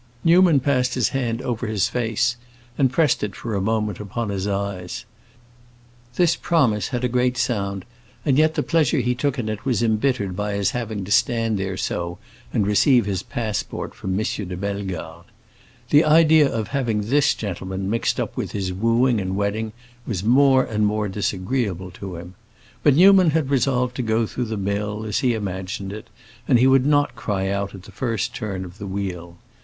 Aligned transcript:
Newman 0.23 0.59
passed 0.59 0.95
his 0.95 1.09
hand 1.09 1.43
over 1.43 1.67
his 1.67 1.87
face, 1.87 2.35
and 2.75 2.91
pressed 2.91 3.21
it 3.23 3.35
for 3.35 3.53
a 3.53 3.61
moment 3.61 3.99
upon 3.99 4.29
his 4.29 4.47
eyes. 4.47 5.05
This 6.15 6.35
promise 6.35 6.87
had 6.87 7.03
a 7.03 7.07
great 7.07 7.37
sound, 7.37 7.85
and 8.25 8.35
yet 8.35 8.55
the 8.55 8.63
pleasure 8.63 8.97
he 8.97 9.13
took 9.13 9.37
in 9.37 9.47
it 9.47 9.63
was 9.63 9.83
embittered 9.83 10.35
by 10.35 10.53
his 10.55 10.71
having 10.71 11.05
to 11.05 11.11
stand 11.11 11.59
there 11.59 11.77
so 11.77 12.17
and 12.51 12.65
receive 12.65 13.05
his 13.05 13.21
passport 13.21 13.93
from 13.93 14.19
M. 14.19 14.25
de 14.25 14.57
Bellegarde. 14.57 15.27
The 15.91 16.03
idea 16.03 16.51
of 16.51 16.69
having 16.69 17.01
this 17.01 17.35
gentleman 17.35 17.87
mixed 17.87 18.19
up 18.19 18.35
with 18.35 18.53
his 18.53 18.73
wooing 18.73 19.21
and 19.21 19.35
wedding 19.35 19.71
was 20.07 20.23
more 20.23 20.63
and 20.65 20.83
more 20.83 21.09
disagreeable 21.09 21.91
to 21.91 22.15
him. 22.15 22.33
But 22.81 22.95
Newman 22.95 23.29
had 23.29 23.51
resolved 23.51 23.95
to 23.97 24.01
go 24.01 24.25
through 24.25 24.45
the 24.45 24.57
mill, 24.57 25.05
as 25.05 25.19
he 25.19 25.35
imagined 25.35 25.93
it, 25.93 26.07
and 26.47 26.57
he 26.57 26.65
would 26.65 26.87
not 26.87 27.13
cry 27.15 27.49
out 27.49 27.75
at 27.75 27.83
the 27.83 27.91
first 27.91 28.33
turn 28.33 28.65
of 28.65 28.79
the 28.79 28.87
wheel. 28.87 29.37